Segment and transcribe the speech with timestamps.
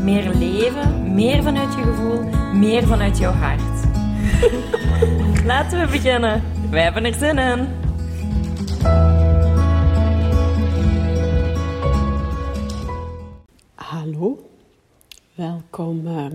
[0.00, 2.22] Meer leven, meer vanuit je gevoel,
[2.54, 3.86] meer vanuit jouw hart.
[5.50, 6.42] Laten we beginnen.
[6.70, 7.68] Wij hebben er zin in.
[13.74, 14.48] Hallo,
[15.34, 16.26] welkom eh,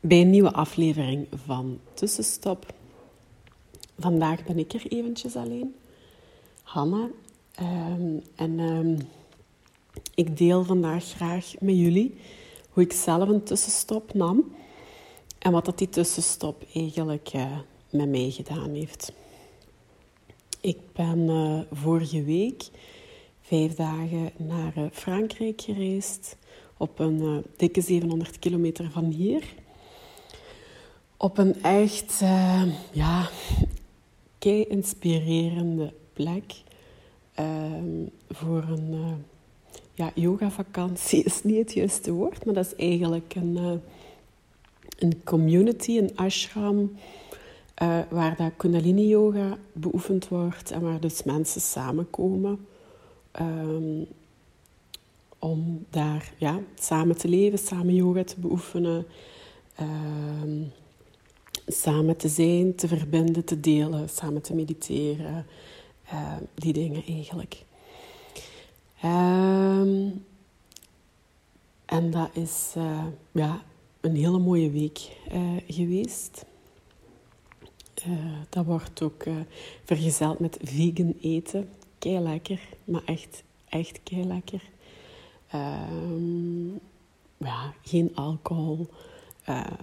[0.00, 2.66] bij een nieuwe aflevering van Tussenstop.
[3.98, 5.74] Vandaag ben ik er eventjes alleen,
[6.62, 7.08] Hanna.
[7.54, 8.98] Ehm, en ehm,
[10.14, 12.18] ik deel vandaag graag met jullie
[12.76, 14.54] hoe ik zelf een tussenstop nam
[15.38, 17.58] en wat dat die tussenstop eigenlijk eh,
[17.90, 19.12] met mij gedaan heeft.
[20.60, 22.68] Ik ben eh, vorige week
[23.40, 26.36] vijf dagen naar eh, Frankrijk gereisd.
[26.76, 29.44] Op een dikke 700 kilometer van hier.
[31.16, 32.20] Op een echt,
[32.92, 33.28] ja,
[34.38, 36.54] kei inspirerende plek.
[38.30, 39.24] Voor een,
[39.96, 43.72] ja, yoga-vakantie is niet het juiste woord, maar dat is eigenlijk een, eh,
[44.98, 46.96] een community, een ashram,
[47.74, 52.66] eh, waar dat kundalini-yoga beoefend wordt en waar dus mensen samenkomen
[53.30, 54.04] ehm,
[55.38, 59.06] om daar ja, samen te leven, samen yoga te beoefenen,
[59.74, 60.62] ehm,
[61.66, 65.46] samen te zijn, te verbinden, te delen, samen te mediteren,
[66.08, 67.64] eh, die dingen eigenlijk.
[69.00, 70.08] Ehm,
[71.86, 73.62] en dat is eh, ja,
[74.00, 76.44] een hele mooie week eh, geweest.
[77.94, 78.12] Eh,
[78.48, 79.24] dat wordt ook
[79.84, 81.68] vergezeld met vegan eten.
[81.98, 84.62] Kei lekker, maar echt, echt kei lekker.
[85.50, 86.66] Ehm,
[87.36, 88.86] ja, geen alcohol.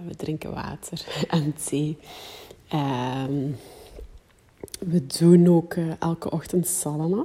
[0.06, 1.96] We drinken water en thee.
[2.68, 3.50] Ehm,
[4.78, 7.24] we doen ook elke ochtend sadhana.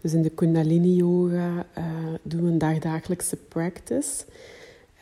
[0.00, 1.84] Dus in de Kundalini Yoga eh,
[2.22, 4.24] doen we een dagdagelijkse practice.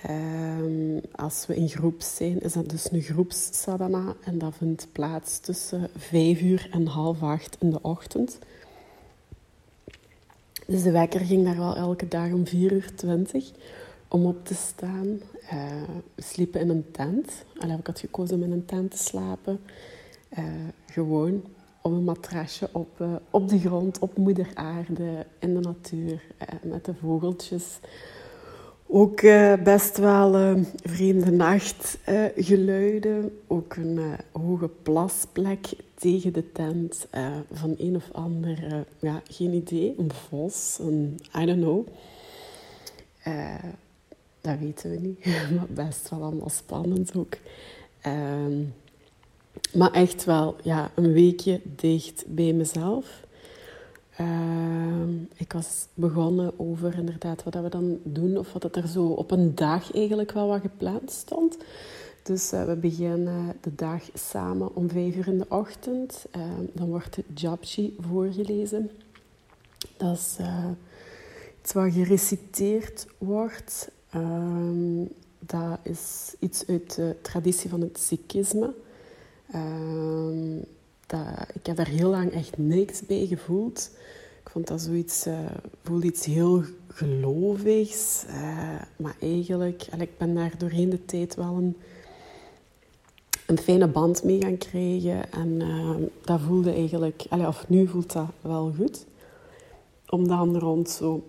[0.02, 4.14] Ehm, als we in groep zijn, is dat dus een groepssadhana.
[4.24, 8.38] En dat vindt plaats tussen vijf uur en half acht in de ochtend.
[10.66, 13.50] Dus de wekker ging daar wel elke dag om 4 uur 20
[14.08, 15.20] om op te staan.
[15.48, 15.82] Eh,
[16.14, 17.44] we sliepen in een tent.
[17.58, 19.60] Allee, ik had gekozen om in een tent te slapen.
[20.28, 20.44] Eh,
[20.90, 21.44] gewoon
[21.86, 26.48] op een matrasje op, eh, op de grond, op moeder aarde, in de natuur, eh,
[26.62, 27.78] met de vogeltjes.
[28.86, 33.38] Ook eh, best wel vreemde nachtgeluiden.
[33.46, 34.00] ook een
[34.32, 37.06] hoge plasplek tegen de tent
[37.52, 41.86] van een of ander, ja, geen idee, een vos, een, I don't know.
[44.40, 45.26] Dat weten we niet,
[45.56, 47.36] maar best wel allemaal spannend ook.
[48.00, 48.62] Ehm,
[49.72, 53.24] maar echt wel ja, een weekje dicht bij mezelf.
[54.16, 59.06] Ehm, ik was begonnen over inderdaad wat we dan doen, of wat het er zo
[59.06, 61.56] op een dag eigenlijk wel wat gepland stond.
[62.22, 66.24] Dus eh, we beginnen de dag samen om vijf uur in de ochtend.
[66.30, 68.90] Ehm, dan wordt de Japji voorgelezen.
[69.96, 70.64] Dat is eh,
[71.62, 73.90] iets wat gereciteerd wordt.
[74.10, 75.04] Ehm,
[75.38, 78.74] dat is iets uit de traditie van het Sikhisme.
[79.52, 80.58] Ehm,
[81.06, 81.20] dat,
[81.54, 83.90] ik heb daar heel lang echt niks bij gevoeld.
[84.44, 85.38] Ik vond dat zoiets, eh
[85.82, 88.24] voelde iets heel gelovigs.
[88.26, 91.76] eh, maar eigenlijk, en ik ben daar doorheen de tijd wel een,
[93.46, 95.32] een fijne band mee gaan krijgen.
[95.32, 99.06] En ehm, dat voelde eigenlijk, of nu voelt dat wel goed.
[100.08, 101.24] Om dan rond zo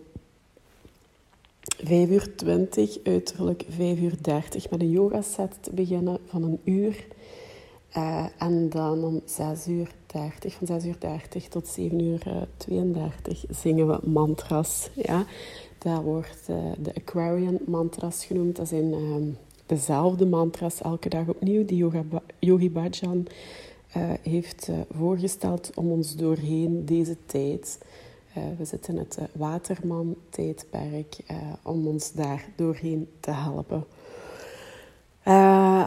[1.84, 7.06] 5 uur 20, uiterlijk 5 uur 30 met een yogaset te beginnen van een uur.
[7.98, 12.42] Eh, en dan om 6 uur 30, van 6 uur 30 tot 7 uur eh,
[12.58, 14.90] 32 zingen we mantras.
[14.94, 15.26] Ja?
[15.78, 18.56] Dat wordt eh, de Aquarian mantras genoemd.
[18.56, 19.24] Dat zijn ehm,
[19.66, 21.86] dezelfde mantras elke dag opnieuw die
[22.40, 23.28] Yogi Bhajan
[23.92, 27.80] eh, heeft eh, voorgesteld om ons doorheen deze tijd.
[28.34, 33.86] eh, we zitten in het eh, Waterman-tijdperk eh, om ons daar doorheen te helpen.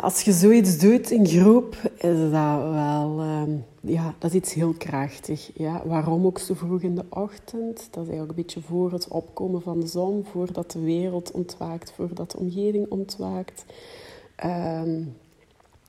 [0.00, 2.30] Eh, als je zoiets doet in groep, is dat
[2.70, 3.50] wel ehm,
[3.80, 5.50] ja, dat is iets heel krachtig.
[5.54, 5.82] Ja.
[5.86, 7.88] Waarom ook zo vroeg in de ochtend?
[7.90, 11.92] Dat is eigenlijk een beetje voor het opkomen van de zon, voordat de wereld ontwaakt,
[11.92, 13.64] voordat de omgeving ontwaakt.
[14.36, 15.02] Ehm,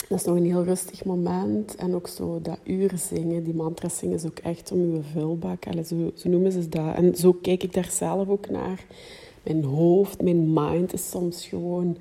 [0.09, 1.75] Dat is nog een heel rustig moment.
[1.75, 5.67] En ook zo dat uur zingen, die mantras zingen, is ook echt om uw vulbak.
[5.67, 6.95] Allee, zo, zo noemen ze dat.
[6.95, 8.85] En zo kijk ik daar zelf ook naar.
[9.43, 11.97] Mijn hoofd, mijn mind is soms gewoon...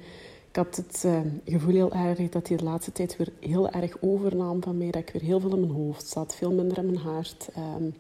[0.51, 3.97] Ik had het uh, gevoel heel erg dat hij de laatste tijd weer heel erg
[4.01, 4.91] overnam van mij.
[4.91, 7.49] Dat ik weer heel veel in mijn hoofd zat, veel minder in mijn hart.
[7.79, 7.95] Um,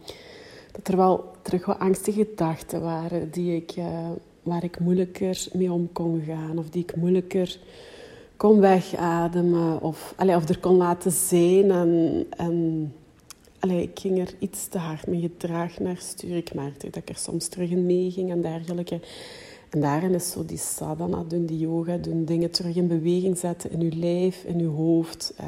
[0.72, 4.08] dat er wel terug wat angstige gedachten waren die ik, uh,
[4.42, 6.58] waar ik moeilijker mee om kon gaan.
[6.58, 7.58] Of die ik moeilijker
[8.36, 9.82] kon wegademen.
[9.82, 11.70] Of, allee, of er kon laten zijn.
[11.70, 12.92] En, en
[13.58, 16.36] allee, ik ging er iets te hard mee gedragen naar sturen.
[16.36, 19.00] Ik merkte dat ik er soms terug in meeging en dergelijke.
[19.70, 23.70] En daarin is zo die sadhana doen, die yoga doen, dingen terug in beweging zetten
[23.70, 25.34] in uw lijf, in uw hoofd.
[25.40, 25.46] Uh,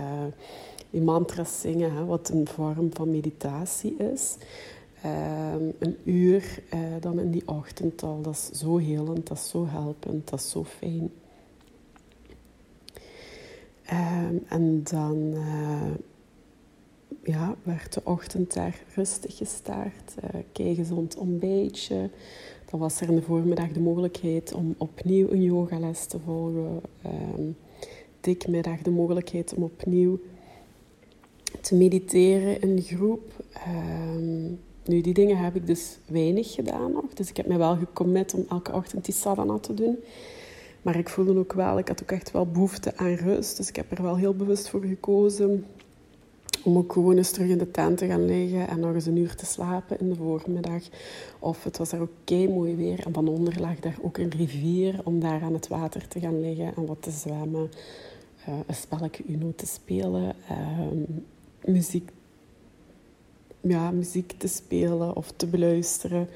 [0.91, 4.37] die mantras zingen, hè, wat een vorm van meditatie is.
[5.05, 8.21] Uh, een uur uh, dan in die ochtend al.
[8.21, 11.11] Dat is zo helend, dat is zo helpend, dat is zo fijn.
[13.93, 15.35] Um, en dan
[17.25, 20.15] ja, werd de ochtend daar rustig gestart.
[20.61, 22.11] Uh, gezond ontbijtje.
[22.71, 26.81] Dan was er in de voormiddag de mogelijkheid om opnieuw een yogales te volgen.
[27.39, 27.57] Um,
[28.83, 30.19] de mogelijkheid om opnieuw
[31.61, 33.45] te mediteren in groep.
[33.69, 37.15] Um, nu, die dingen heb ik dus weinig gedaan nog.
[37.15, 39.97] Dus ik heb me wel gecommit om elke ochtend die sadhana te doen.
[40.83, 43.57] Maar ik voelde ook wel, ik had ook echt wel behoefte aan rust.
[43.57, 45.65] Dus ik heb er wel heel bewust voor gekozen
[46.65, 49.17] om ook gewoon eens terug in de tent te gaan liggen en nog eens een
[49.17, 50.83] uur te slapen in de voormiddag.
[51.39, 54.31] Of het was daar ook kei mooi weer en van onder lag daar ook een
[54.31, 57.71] rivier om daar aan het water te gaan liggen en wat te zwemmen.
[58.49, 60.89] Uh, een spelletje Uno te spelen, uh,
[61.65, 62.11] muziek,
[63.61, 66.29] ja, muziek te spelen of te beluisteren.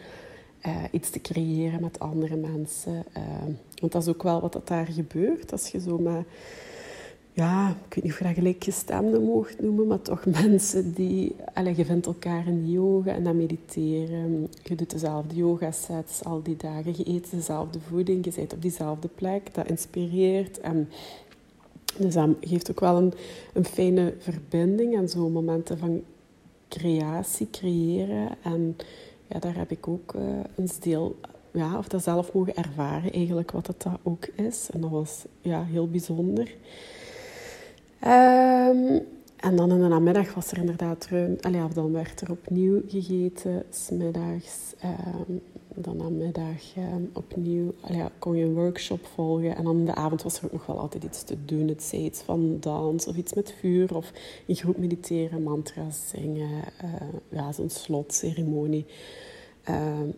[0.67, 3.05] Uh, iets te creëren met andere mensen.
[3.13, 3.51] Ehm,
[3.81, 5.53] want dat is ook wel wat dat daar gebeurt.
[5.53, 6.25] Als je zo met
[7.37, 11.37] ja, ik weet niet of je dat gelijkgestemde mocht noemen, maar toch mensen die...
[11.55, 14.49] Allez, je vindt elkaar in yoga en dan mediteren.
[14.63, 16.95] Je doet dezelfde yoga-sets al die dagen.
[16.97, 19.55] Je eet dezelfde voeding, je bent op diezelfde plek.
[19.55, 20.61] Dat inspireert.
[20.61, 20.89] En
[21.99, 23.13] dus dat geeft ook wel een,
[23.53, 26.03] een fijne verbinding en zo momenten van
[26.69, 28.29] creatie, creëren.
[28.43, 28.77] En
[29.27, 30.23] ja, daar heb ik ook uh,
[30.55, 31.17] een deel
[31.51, 34.69] ja, of dat zelf mogen ervaren, eigenlijk wat dat ook is.
[34.73, 36.55] En dat was ja, heel bijzonder.
[38.07, 39.01] Um,
[39.37, 41.09] en dan in de namiddag was er inderdaad
[41.65, 44.75] of dan werd er opnieuw gegeten, smiddags.
[45.29, 45.41] Um,
[45.75, 49.57] dan namiddag um, opnieuw allee, kon je een workshop volgen.
[49.57, 51.69] En dan in de avond was er ook nog wel altijd iets te doen.
[51.69, 53.97] Het zij iets van dans of iets met vuur.
[53.97, 54.13] Of
[54.47, 56.65] in groep mediteren, mantra's zingen.
[56.85, 56.93] Uh,
[57.29, 58.87] ja, zo'n slotceremonie.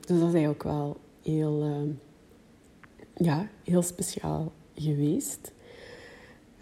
[0.06, 1.86] dus dat is eigenlijk wel heel,
[3.14, 5.52] ja, heel speciaal geweest.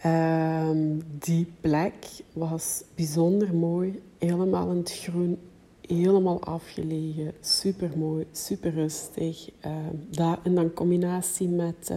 [0.06, 1.94] Um, die plek
[2.32, 5.38] was bijzonder mooi, helemaal in het groen,
[5.80, 9.50] helemaal afgelegen, super mooi, super rustig.
[9.64, 11.96] Um, dat in dan combinatie met uh,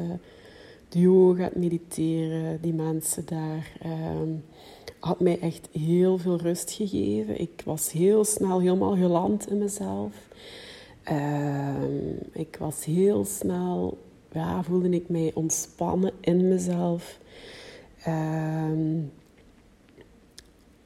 [0.89, 4.43] de yoga, het mediteren, die mensen daar, um,
[4.99, 7.41] had mij echt heel veel rust gegeven.
[7.41, 10.15] Ik was heel snel helemaal geland in mezelf.
[12.33, 13.97] ik was heel snel,
[14.31, 17.19] ja, voelde ik mij ontspannen in mezelf.
[18.07, 18.99] Uh,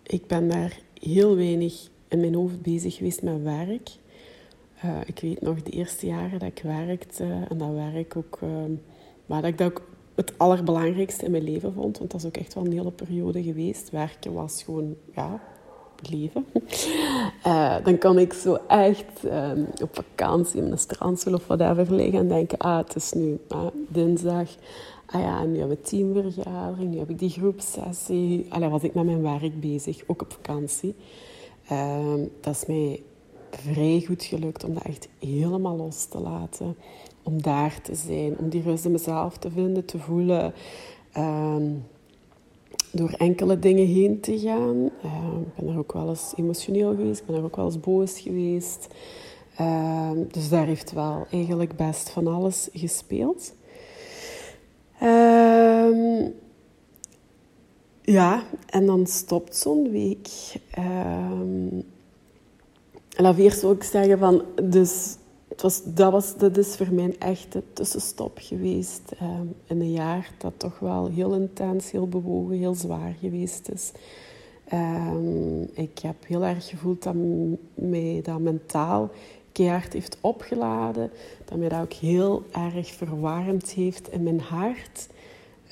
[0.04, 3.90] ik ben daar heel weinig in mijn hoofd bezig geweest met werk.
[4.86, 8.50] Uh, ik weet nog de eerste jaren dat ik werkte en dat werk ook, uh,
[9.26, 11.98] maar dat ik dat ook het allerbelangrijkste in mijn leven vond.
[11.98, 13.90] Want dat is ook echt wel een hele periode geweest.
[13.90, 15.42] Werken was gewoon, ja,
[16.10, 16.46] leven.
[17.48, 22.20] Uh, dan kan ik zo echt ehm, op vakantie in een strandsel of whatever liggen
[22.20, 23.40] en denken, ah, het is nu
[23.88, 24.48] dinsdag
[25.14, 28.46] ah ja, nu hebben we teamvergadering, nu heb ik die groepsessie.
[28.50, 30.96] Allee, was ik met mijn werk bezig, ook op vakantie.
[31.72, 33.04] Uh, dat is mij
[33.52, 36.76] vrij goed gelukt om dat echt helemaal los te laten.
[37.24, 40.54] Om daar te zijn, om die rust in mezelf te vinden, te voelen.
[41.18, 41.56] Uh,
[42.94, 44.90] door enkele dingen heen te gaan.
[45.06, 47.80] Uh, ik ben er ook wel eens emotioneel geweest, ik ben er ook wel eens
[47.80, 48.88] boos geweest.
[49.58, 53.54] Ehm, dus daar heeft wel eigenlijk best van alles gespeeld.
[55.04, 56.34] Um,
[58.02, 60.30] ja, en dan stopt zo'n week.
[60.70, 61.86] En
[63.10, 65.16] dan eerst ook zeggen van, dus
[65.54, 69.92] het was, dat, was, dat is voor mij een echte tussenstop geweest um, in een
[69.92, 73.92] jaar dat toch wel heel intens, heel bewogen, heel zwaar geweest is.
[74.74, 77.16] Um, ik heb heel erg gevoeld dat
[77.74, 79.12] mij dat mentaal
[79.52, 81.12] keihard heeft opgeladen.
[81.46, 85.08] Dat mij dat ook heel erg verwarmd heeft in mijn hart.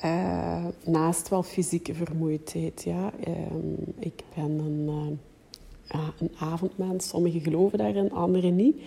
[0.06, 2.84] Uh, naast wel fysieke vermoeidheid.
[2.84, 3.12] Ja.
[3.28, 5.18] Um, ik ben een,
[5.94, 7.08] uh, een avondmens.
[7.08, 8.82] Sommigen geloven daarin, anderen niet.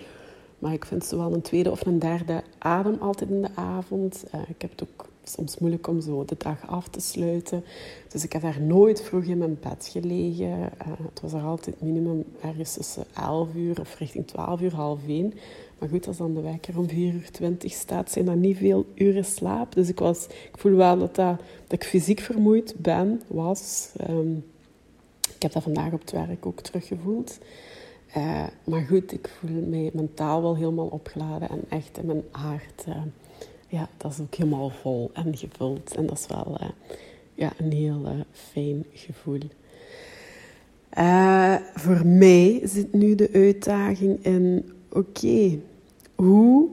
[0.64, 4.24] Maar ik vind zowel een tweede of een derde adem altijd in de avond.
[4.34, 7.64] Uh, ik heb het ook soms moeilijk om zo de dag af te sluiten.
[8.08, 10.48] Dus ik heb daar nooit vroeg in mijn bed gelegen.
[10.48, 15.00] Uh, het was er altijd minimum ergens tussen 11 uur of richting 12 uur, half
[15.06, 15.34] 1.
[15.78, 18.86] Maar goed, als dan de wekker om 4 uur 20 staat, zijn dat niet veel
[18.94, 19.72] uren slaap.
[19.74, 23.88] Dus ik, was, ik voel wel dat, dat, dat ik fysiek vermoeid ben, was.
[24.10, 24.44] Um,
[25.34, 27.38] ik heb dat vandaag op het werk ook teruggevoeld.
[28.16, 32.84] Uh, maar goed, ik voel mij mentaal wel helemaal opgeladen en echt in mijn hart.
[32.88, 32.96] Uh,
[33.68, 35.94] ja, dat is ook helemaal vol en gevuld.
[35.94, 36.68] En dat is wel uh,
[37.34, 39.40] ja, een heel fijn gevoel.
[41.74, 45.58] voor mij zit nu de uitdaging in: oké,
[46.14, 46.68] hoe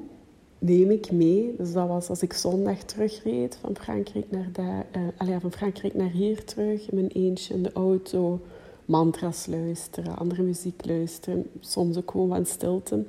[0.60, 1.54] neem ik mee?
[1.58, 6.44] Dus dat was als ik zondag terugreed van Frankrijk naar, daar, van Frankrijk naar hier
[6.44, 8.40] terug, in mijn eentje in de auto,
[8.92, 13.04] mantras luisteren, andere muziek luisteren, soms ook gewoon van stilte.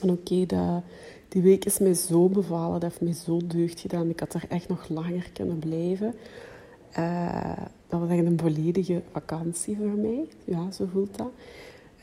[0.00, 0.46] En oké,
[1.28, 4.08] die week is mij zo bevallen, dat heeft mij zo deugd gedaan.
[4.08, 6.14] Ik had er echt nog langer kunnen blijven.
[6.98, 7.56] Uh,
[7.88, 10.28] dat was echt een volledige vakantie voor mij.
[10.44, 11.30] Ja, zo voelt dat.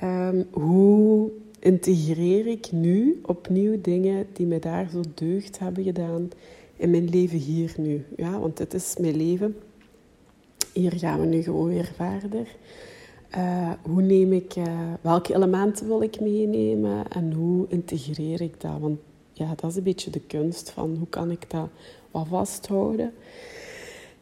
[0.04, 6.30] Um, hoe integreer ik nu opnieuw dingen die me daar zo deugd hebben gedaan
[6.76, 8.06] in mijn leven hier nu.
[8.18, 9.56] Ja, want dit is mijn leven.
[10.80, 12.48] Hier gaan we nu gewoon weer verder.
[13.38, 18.80] Uh, hoe neem ik, uh, welke elementen wil ik meenemen en hoe integreer ik dat?
[18.80, 19.00] Want
[19.34, 21.70] ja, dat is een beetje de kunst van hoe kan ik dat
[22.12, 23.14] wat vasthouden.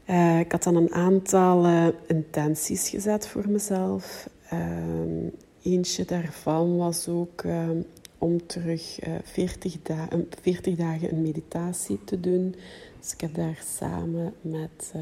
[0.09, 1.65] Uh, ik had dan een aantal
[2.07, 4.29] intenties gezet voor mezelf.
[4.49, 5.29] Ehm,
[5.61, 7.81] Eentje daarvan was ook ehm,
[8.17, 10.07] om terug uh, 40, da
[10.41, 12.55] 40 dagen een meditatie te doen.
[12.99, 15.01] Dus ik heb daar samen met uh,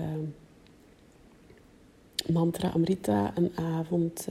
[2.31, 4.27] Mantra Amrita een avond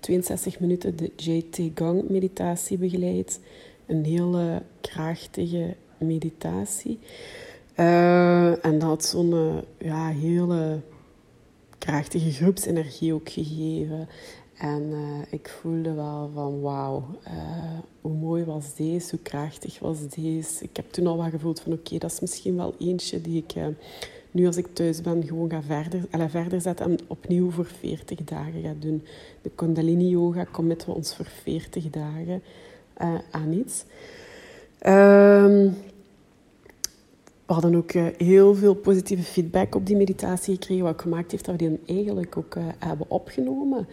[0.00, 3.40] 62 ehm, minuten de JT Gang meditatie begeleid.
[3.86, 6.98] Een hele krachtige meditatie.
[7.76, 10.80] Uh, en dat had zo'n eh, ja, hele
[11.78, 14.08] krachtige groepsenergie ook gegeven.
[14.56, 14.98] En uh,
[15.30, 17.04] ik voelde wel van wauw,
[18.00, 20.64] hoe mooi was deze, hoe krachtig was deze.
[20.64, 23.52] Ik heb toen al wel gevoeld van oké, dat is misschien wel eentje die ik
[24.36, 28.62] nu als ik thuis ben gewoon ga verder, verder zetten en opnieuw voor 40 dagen
[28.62, 29.02] ga doen.
[29.42, 32.42] De Kundalini Yoga committen we ons voor 40 dagen
[33.30, 33.84] aan iets.
[34.86, 35.74] Um,
[37.46, 41.60] we hadden ook heel veel positieve feedback op die meditatie gekregen, wat gemaakt heeft dat
[41.60, 43.88] we die eigenlijk ook hebben opgenomen.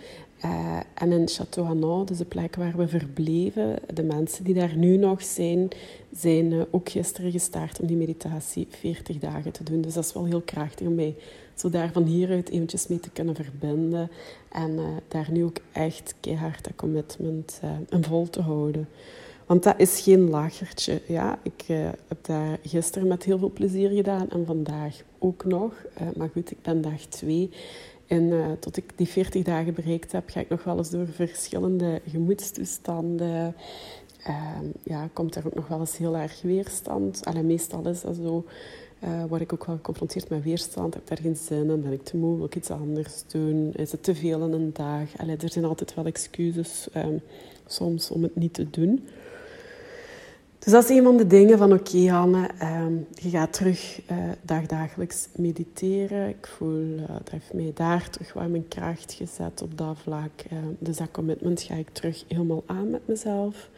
[0.45, 4.75] Uh, en in Château Hanan, dus de plek waar we verbleven, de mensen die daar
[4.75, 5.67] nu nog zijn,
[6.11, 9.81] zijn uh, ook gisteren gestart om die meditatie 40 dagen te doen.
[9.81, 11.15] Dus dat is wel heel krachtig om mij
[11.55, 14.11] zo daar van hieruit eventjes mee te kunnen verbinden.
[14.51, 17.59] En uh, daar nu ook echt keihard dat commitment
[17.89, 18.87] in vol te houden.
[19.45, 21.01] Want dat is geen lachertje.
[21.07, 25.73] Ja, ik heb daar gisteren met heel veel plezier gedaan en vandaag ook nog.
[26.15, 27.49] maar goed, ik ben dag twee.
[28.07, 31.07] En uh, tot ik die 40 dagen bereikt heb, ga ik nog wel eens door
[31.07, 33.55] verschillende gemoedstoestanden.
[34.27, 37.25] Uh, ja, komt er ook nog wel eens heel erg weerstand.
[37.25, 38.45] Allee, meestal is dat zo.
[39.03, 40.93] Uh, word ik ook wel geconfronteerd met weerstand.
[40.93, 41.81] Heb ik daar geen zin in?
[41.81, 42.37] Ben ik te moe?
[42.37, 43.73] Wil iets anders doen?
[43.73, 45.17] Is het te veel in een dag?
[45.17, 47.21] Allee, er zijn altijd wel excuses um,
[47.65, 49.07] soms om het niet te doen.
[50.63, 54.17] Dus dat is een van de dingen van oké Hanne, ehm, je gaat terug uh,
[54.41, 56.29] dagdagelijks mediteren.
[56.29, 60.31] Ik voel, uh, dat heeft mij daar terug wat mijn kracht gezet op dat vlak.
[60.51, 63.69] Uh, dus dat commitment ga ik terug helemaal aan met mezelf.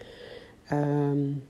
[0.72, 1.44] Um,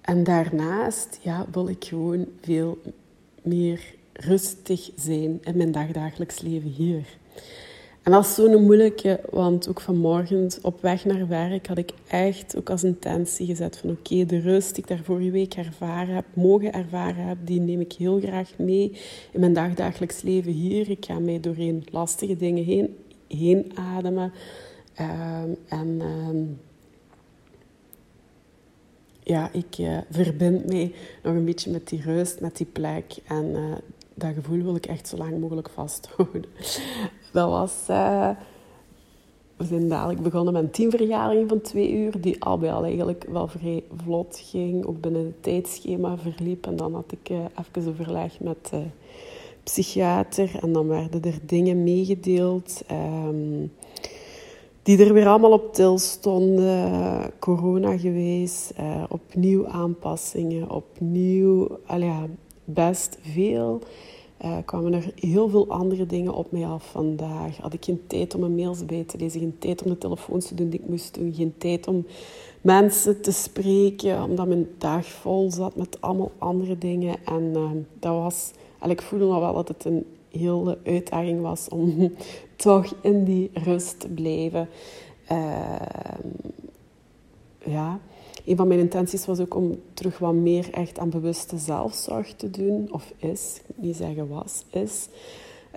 [0.00, 2.78] en daarnaast ja, wil ik gewoon veel
[3.42, 7.18] meer rustig zijn in mijn dagdagelijks leven hier.
[8.08, 12.56] En dat is zo'n moeilijke, want ook vanmorgen op weg naar werk had ik echt
[12.56, 16.24] ook als intentie gezet van oké, de rust die ik daar vorige week ervaren heb,
[16.34, 18.92] mogen ervaren heb, die neem ik heel graag mee
[19.32, 20.90] in mijn dagdagelijks leven hier.
[20.90, 22.96] Ik ga mij doorheen lastige dingen heen,
[23.28, 24.32] heen ademen.
[25.00, 26.60] Um, en um,
[29.22, 33.16] ja, ik uh, verbind mij nog een beetje met die rust, met die plek.
[33.26, 33.72] En uh,
[34.14, 36.44] dat gevoel wil ik echt zo lang mogelijk vasthouden.
[37.32, 37.86] Dat was...
[37.90, 38.30] Uh,
[39.56, 43.26] we zijn dadelijk begonnen met een teamvergadering van twee uur, die al bij al eigenlijk
[43.28, 46.66] wel vrij vlot ging, ook binnen het tijdschema verliep.
[46.66, 48.82] En dan had ik uh, even overleg met de
[49.62, 52.82] psychiater en dan werden er dingen meegedeeld.
[53.26, 53.72] Um,
[54.82, 57.30] die er weer allemaal op til stonden.
[57.38, 62.26] Corona geweest, uh, opnieuw aanpassingen, opnieuw, al ja,
[62.64, 63.80] best veel.
[64.44, 67.56] Uh, kwamen er heel veel andere dingen op mij af vandaag.
[67.56, 70.46] Had ik geen tijd om mijn mails bij te lezen, geen tijd om de telefoons
[70.46, 72.06] te doen die ik moest doen, geen tijd om
[72.60, 77.16] mensen te spreken, omdat mijn dag vol zat met allemaal andere dingen.
[77.24, 82.12] En uh, dat was, en ik voelde wel dat het een hele uitdaging was om
[82.56, 84.68] toch in die rust te blijven.
[85.32, 85.74] Uh,
[87.64, 88.00] ja,
[88.48, 92.50] een van mijn intenties was ook om terug wat meer echt aan bewuste zelfzorg te
[92.50, 92.88] doen.
[92.92, 95.08] Of is, ik niet zeggen was, is.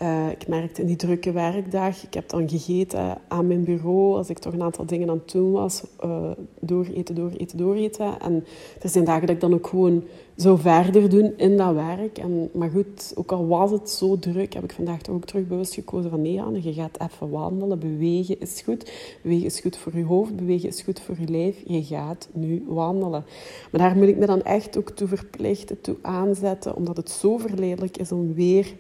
[0.02, 4.30] Uh, ik merkte in die drukke werkdag, ik heb dan gegeten aan mijn bureau als
[4.30, 5.84] ik toch een aantal dingen aan het doen was.
[6.06, 8.20] Uh, dooreten, dooreten, dooreten.
[8.20, 8.46] En
[8.82, 10.04] er zijn dagen dat ik dan ook gewoon
[10.38, 12.18] zo verder doen in dat werk.
[12.18, 15.48] En, maar goed, ook al was het zo druk, heb ik vandaag toch ook terug
[15.48, 17.80] bewust gekozen van nee Anne, je gaat even wandelen.
[17.80, 18.92] Bewegen is goed.
[19.22, 21.62] Bewegen is goed voor je hoofd, bewegen is goed voor je lijf.
[21.66, 23.26] Je gaat nu wandelen.
[23.72, 27.38] Maar daar moet ik me dan echt ook toe verplichten, toe aanzetten, omdat het zo
[27.38, 28.74] verleidelijk is om weer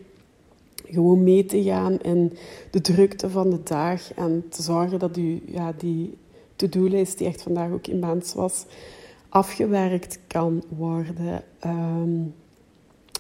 [0.92, 2.38] gewoon mee te gaan in
[2.72, 6.18] de drukte van de dag en te zorgen dat u ja, die
[6.56, 8.66] to-do-lijst die echt vandaag ook immens was,
[9.30, 11.44] afgewerkt kan worden.
[11.60, 12.22] Ehm,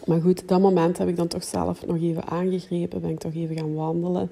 [0.06, 3.34] maar goed, dat moment heb ik dan toch zelf nog even aangegrepen, ben ik toch
[3.34, 4.32] even gaan wandelen.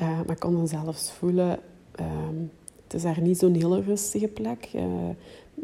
[0.00, 1.58] Uh, maar ik kon dan zelfs voelen,
[1.94, 2.36] ehm,
[2.84, 4.68] het is daar niet zo'n hele rustige plek.
[4.74, 4.82] Uh,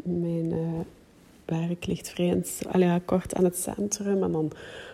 [0.03, 0.79] mijn uh,
[1.45, 4.51] werk ligt vrij kort aan het centrum en dan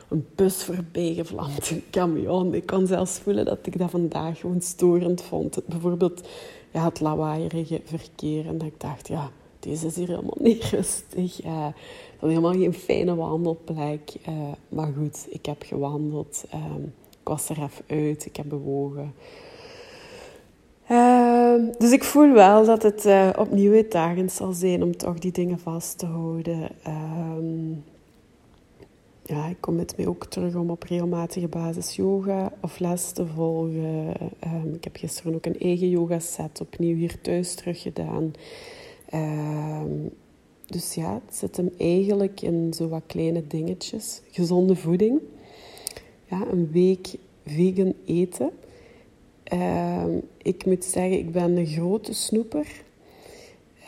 [0.10, 2.54] een bus voorbij gevlamd, een camion.
[2.54, 5.60] Ik kan zelfs voelen dat ik dat vandaag gewoon storend vond.
[5.66, 6.28] Bijvoorbeeld
[6.72, 8.48] ja, het lawaaierige verkeer.
[8.48, 11.46] En dat ik dacht, ja, deze is hier helemaal niet rustig.
[11.46, 11.66] Uh,
[12.20, 14.14] dat is helemaal geen fijne wandelplek.
[14.30, 16.44] Uh, maar goed, ik heb gewandeld.
[16.54, 16.76] Uh,
[17.10, 18.26] ik was er even uit.
[18.26, 19.14] Ik heb bewogen.
[20.88, 25.32] Ehm, dus ik voel wel dat het uh, opnieuw uitdagend zal zijn om toch die
[25.32, 26.70] dingen vast te houden.
[26.84, 27.72] Ehm,
[29.28, 33.28] ja, ik kom met mij ook terug om op regelmatige basis yoga of les te
[33.28, 34.14] volgen.
[34.44, 38.34] Um, ik heb gisteren ook een eigen yoga set opnieuw hier thuis terug gedaan.
[39.14, 40.10] Um,
[40.66, 44.22] dus ja, het zit hem eigenlijk in zo wat kleine dingetjes.
[44.32, 45.22] Gezonde voeding.
[46.26, 47.08] Ja, een week
[47.46, 48.52] vegan eten.
[49.54, 52.84] Um, ik moet zeggen, ik ben een grote snoeper.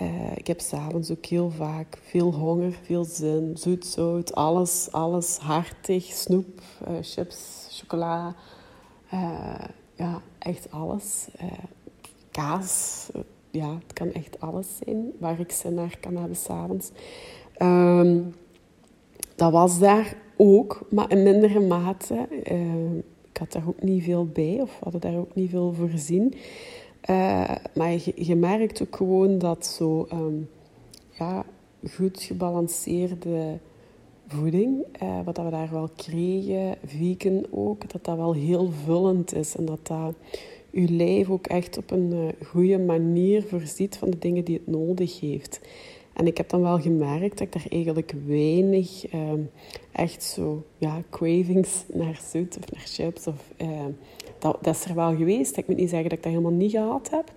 [0.02, 5.38] Uh, ik heb s'avonds ook heel vaak veel honger, veel zin, zoet, zout, alles, alles
[5.38, 8.36] hartig, snoep, uh, chips, chocola,
[9.14, 9.56] uh,
[9.96, 11.28] ja, echt alles.
[12.32, 13.08] kaas,
[13.52, 16.92] ja, het kan echt alles zijn waar ik zin naar kan hebben s'avonds.
[17.62, 18.36] Um,
[19.36, 22.28] dat was daar ook, maar in mindere mate.
[23.32, 26.34] ik had daar ook niet veel bij, of hadden daar ook niet veel voorzien.
[27.10, 30.50] Uh, maar je, merkt ook gewoon dat zo um,
[31.18, 31.46] ja,
[31.90, 33.60] goed gebalanceerde
[34.28, 39.56] voeding, uh, wat we daar wel kregen, vegan ook, dat dat wel heel vullend is.
[39.56, 40.16] En dat dat
[40.72, 44.68] je lijf ook echt op een uh, goede manier voorziet van de dingen die het
[44.68, 45.60] nodig heeft.
[46.14, 49.50] En ik heb dan wel gemerkt dat ik daar eigenlijk weinig um,
[49.92, 53.54] echt zo, ja, cravings naar zoet of naar chips of
[54.40, 55.58] dat, dat, is er wel geweest.
[55.58, 57.34] Ik moet niet zeggen dat ik dat helemaal niet gehad heb.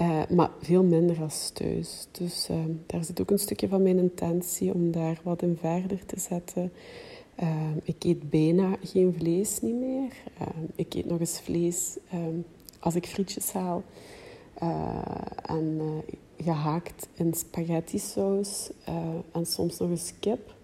[0.00, 2.06] Uh, maar veel minder als thuis.
[2.10, 6.06] Dus uh, daar zit ook een stukje van mijn intentie om daar wat in verder
[6.06, 6.72] te zetten.
[7.42, 7.48] Uh,
[7.82, 10.12] ik eet bijna geen vlees niet meer.
[10.74, 11.96] ik eet nog eens vlees
[12.80, 13.82] als ik frietjes haal.
[15.42, 15.80] en
[16.36, 18.70] gehaakt in spaghetti saus.
[19.32, 20.54] en soms nog eens kip.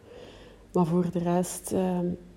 [0.73, 1.75] Maar voor de rest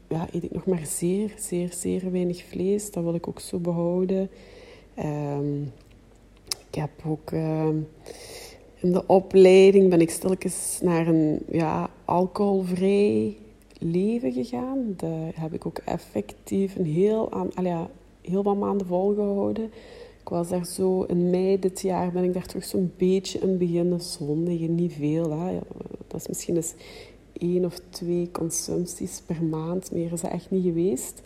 [0.07, 2.91] ja, eet ik nog maar zeer, zeer, zeer weinig vlees.
[2.91, 4.29] Dat wil ik ook zo behouden.
[4.99, 5.71] Um,
[6.69, 7.67] ik heb ook uh,
[8.79, 13.37] in de opleiding ben ik stilletjes naar een ja, alcoholvrij
[13.79, 14.93] leven gegaan.
[14.97, 17.89] Dat heb ik ook effectief een heel, aan, ja,
[18.21, 19.65] heel wat maanden volgehouden.
[20.21, 23.57] Ik was daar zo in mei dit jaar ben ik daar toch zo'n beetje in
[23.57, 24.75] beginnen zondigen.
[24.75, 25.59] Niet veel, hè.
[26.07, 26.73] dat is misschien eens
[27.37, 29.91] één of twee consumpties per maand.
[29.91, 31.21] Meer is dat echt niet geweest.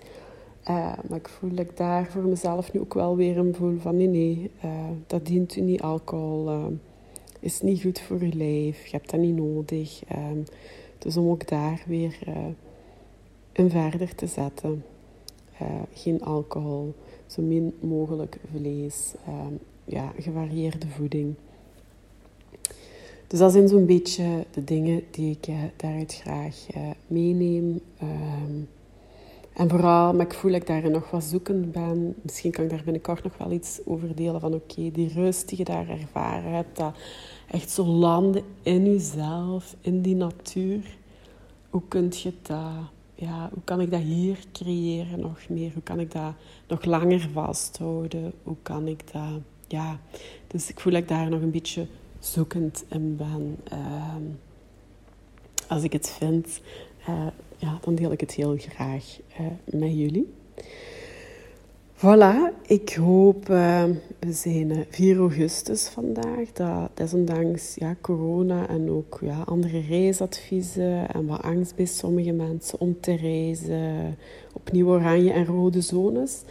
[0.70, 3.80] Uh, maar ik voel dat ik daar voor mezelf nu ook wel weer een voel
[3.80, 4.72] van nee, nee, uh,
[5.08, 5.82] dat dient u niet.
[5.82, 6.66] Alcohol uh,
[7.40, 8.86] is niet goed voor je lijf.
[8.86, 10.04] Je hebt dat niet nodig.
[10.98, 12.18] dus om ook daar weer
[13.54, 14.84] een verder te zetten.
[15.94, 16.94] geen alcohol,
[17.26, 19.14] zo min mogelijk vlees,
[19.86, 21.36] ja, gevarieerde voeding.
[23.32, 27.82] Dus dat zijn zo'n beetje de dingen die ik uh, daaruit graag uh, meeneem.
[28.02, 28.68] Um,
[29.54, 32.16] En vooral, maar ik voel dat ik daarin nog wat zoekend ben.
[32.22, 35.58] Misschien kan ik daar binnenkort nog wel iets over delen van oké, die rust die
[35.58, 36.96] je daar ervaren hebt, dat
[37.52, 40.98] echt zo landen in jezelf, in die natuur.
[41.70, 42.74] Hoe kun je dat,
[43.16, 45.72] ja, hoe kan ik dat hier creëren nog meer?
[45.74, 46.34] Hoe kan ik dat
[46.68, 48.34] nog langer vasthouden?
[48.44, 50.00] Hoe kan ik dat, ja.
[50.48, 51.88] Dus ik voel dat ik daar nog een beetje
[52.22, 53.58] zoekend in ben.
[53.64, 54.24] Ehm,
[55.68, 56.62] als ik het vind,
[57.10, 60.34] uh, ja, dan deel ik het heel graag uh, met jullie.
[61.96, 63.84] Voilà, ik hoop, uh,
[64.20, 71.26] we zijn 4 augustus vandaag, dat desondanks ja, corona en ook ja, andere reisadviezen en
[71.26, 74.18] wat angst bij sommige mensen om te reizen,
[74.54, 76.42] opnieuw oranje en rode zones,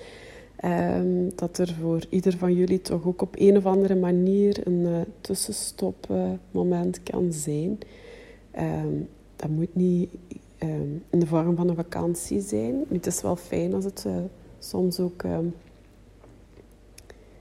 [0.65, 4.81] um, dat er voor ieder van jullie toch ook op een of andere manier een
[4.81, 7.79] uh, tussenstopmoment kan zijn.
[8.59, 10.09] Um, dat moet niet
[10.61, 12.85] Ehm, in de vorm van een vakantie zijn.
[12.93, 14.17] het is wel fijn als het uh,
[14.59, 15.25] soms ook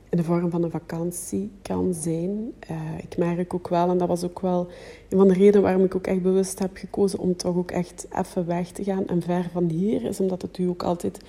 [0.09, 2.53] in de vorm van een vakantie kan zijn.
[2.71, 4.67] Uh, ik merk ook wel, en dat was ook wel
[5.09, 8.07] een van de redenen waarom ik ook echt bewust heb gekozen om toch ook echt
[8.19, 11.19] even weg te gaan en ver van hier, is omdat het u ook altijd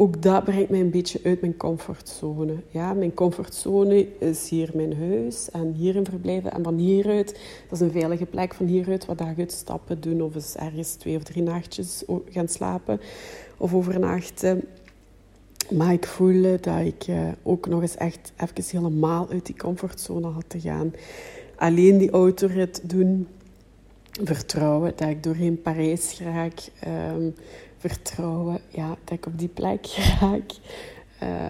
[0.00, 2.54] ook dat brengt mij een beetje uit mijn comfortzone.
[2.70, 6.52] Ja, mijn comfortzone is hier mijn huis en hierin verblijven.
[6.52, 7.26] En van hieruit,
[7.68, 10.22] dat is een veilige plek, van hieruit wat dagen stappen doen.
[10.22, 13.00] Of eens ergens twee of drie nachtjes gaan slapen
[13.56, 14.64] of overnachten.
[15.70, 20.26] Maar ik voelde dat ik eh, ook nog eens echt even helemaal uit die comfortzone
[20.26, 20.92] had te gaan.
[21.56, 23.26] Alleen die autorit doen.
[24.22, 26.70] Vertrouwen dat ik doorheen Parijs raak.
[27.14, 27.34] Um,
[27.78, 29.86] vertrouwen ja, dat ik op die plek
[30.20, 30.52] raak.
[31.22, 31.48] Uh,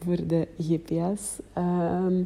[0.00, 1.38] voor de GPS.
[1.52, 2.22] Ehm,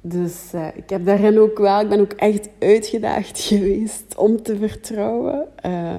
[0.00, 4.56] dus uh, ik heb daarin ook wel, ik ben ook echt uitgedaagd geweest om te
[4.56, 5.48] vertrouwen.
[5.66, 5.96] Uh,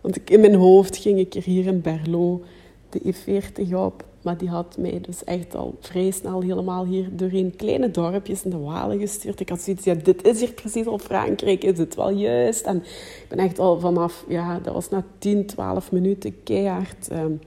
[0.00, 2.42] want ik, in mijn hoofd ging ik er hier in Berlo
[2.88, 4.04] de E40 op.
[4.26, 8.50] Maar die had mij dus echt al vrij snel helemaal hier doorheen kleine dorpjes in
[8.50, 9.40] de Walen gestuurd.
[9.40, 12.64] Ik had zoiets, ja, dit is hier precies al Frankrijk, is het wel juist?
[12.64, 17.40] En ik ben echt al vanaf, ja, dat was na 10, 12 minuten keihard, um,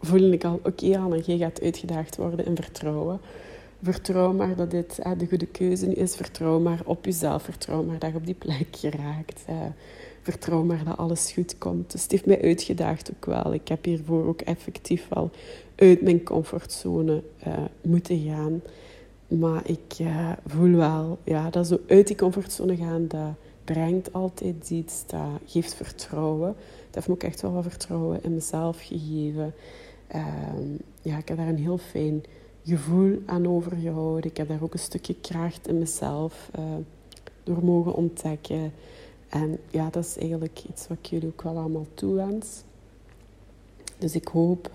[0.00, 3.20] voelde ik al, oké okay, Anne, jij gaat uitgedaagd worden in vertrouwen.
[3.82, 6.16] Vertrouw maar dat dit uh, de goede keuze is.
[6.16, 7.42] Vertrouw maar op jezelf.
[7.42, 9.44] Vertrouw maar dat je op die plek geraakt.
[10.24, 11.92] Vertrouw maar dat alles goed komt.
[11.92, 13.54] Dus het heeft mij uitgedaagd ook wel.
[13.54, 15.30] Ik heb hiervoor ook effectief wel
[15.74, 18.62] uit mijn comfortzone uh, moeten gaan.
[19.28, 23.30] Maar ik uh, voel wel, ja, dat zo uit die comfortzone gaan, dat
[23.64, 26.54] brengt altijd iets, dat geeft vertrouwen.
[26.86, 29.54] Dat heeft me ook echt wel wat vertrouwen in mezelf gegeven.
[30.14, 30.26] Uh,
[31.02, 32.24] ja, ik heb daar een heel fijn
[32.64, 34.30] gevoel aan overgehouden.
[34.30, 36.64] Ik heb daar ook een stukje kracht in mezelf uh,
[37.42, 38.72] door mogen ontdekken.
[39.34, 42.62] En ja, dat is eigenlijk iets wat ik jullie ook wel allemaal toewens.
[43.98, 44.70] Dus ik hoop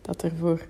[0.00, 0.66] dat er voor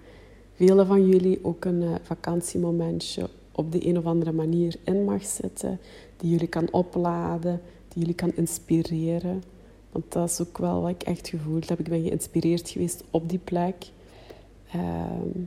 [0.52, 5.24] velen van jullie ook een uh, vakantiemomentje op de een of andere manier in mag
[5.24, 5.80] zitten,
[6.16, 9.42] die jullie kan opladen, die jullie kan inspireren.
[9.92, 11.78] Want dat is ook wel wat ik echt gevoeld heb.
[11.78, 13.86] Ik ben geïnspireerd geweest op die plek.
[14.72, 15.44] Ehm,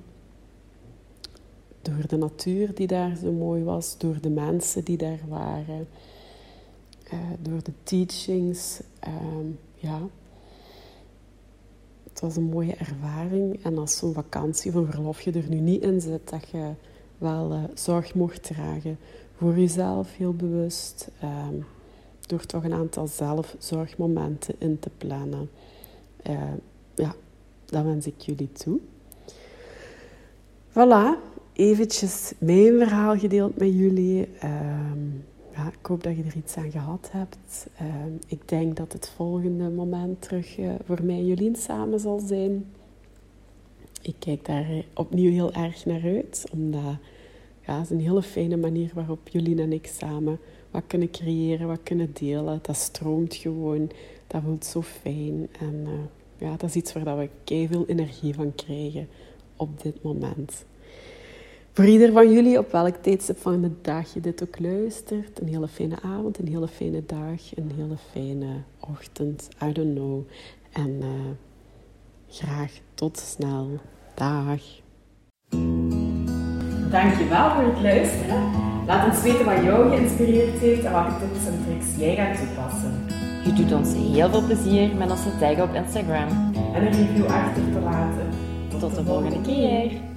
[1.82, 5.88] door de natuur die daar zo mooi was, door de mensen die daar waren,
[7.14, 8.82] uh, door de teachings.
[9.00, 10.02] Ehm, ja,
[12.10, 13.64] het was een mooie ervaring.
[13.64, 16.72] En als zo'n vakantie of een verlofje er nu niet in zit, dat je
[17.18, 18.98] wel uh, zorg mocht dragen
[19.38, 21.10] voor jezelf, heel bewust.
[21.24, 21.66] Um,
[22.28, 25.50] door toch een aantal zelfzorgmomenten in te plannen.
[26.30, 26.42] Uh,
[26.96, 27.16] ja,
[27.66, 28.80] dat wens ik jullie toe.
[30.70, 31.20] Voilà,
[31.54, 34.28] eventjes mijn verhaal gedeeld met jullie.
[35.56, 37.68] Ja, ik hoop dat je er iets aan gehad hebt.
[37.78, 42.20] Ehm, ik denk dat het volgende moment terug uh, voor mij en Jolien samen zal
[42.20, 42.66] zijn.
[44.02, 46.98] Ik kijk daar eh, opnieuw heel erg naar uit, omdat
[47.66, 50.40] ja, het is een hele fijne manier waarop Jolien en ik samen
[50.72, 52.60] wat kunnen creëren, wat kunnen delen.
[52.62, 53.92] Dat stroomt gewoon,
[54.28, 55.48] dat voelt zo fijn.
[55.60, 55.92] En uh,
[56.38, 57.30] ja, dat is iets waar we
[57.68, 59.08] veel energie van krijgen
[59.56, 60.66] op dit moment.
[61.76, 65.48] Voor ieder van jullie, op welk tijdstip van de dag je dit ook luistert, een
[65.48, 68.48] hele fijne avond, een hele fijne dag, een hele fijne
[68.80, 70.24] ochtend, I don't know.
[70.72, 71.08] En uh,
[72.28, 73.68] graag tot snel.
[74.14, 74.62] Dag.
[76.90, 78.52] Dankjewel voor het luisteren.
[78.86, 83.06] Laat ons weten wat jou geïnspireerd heeft en welke tips en tricks jij gaat toepassen.
[83.46, 86.54] Je doet ons heel veel plezier met onze tag op Instagram.
[86.74, 88.30] En een review achter te laten.
[88.70, 90.14] Tot, Tot de volgende keer.